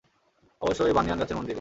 [0.61, 1.49] অবশ্যই বানয়ান গাছের মন্দিরে।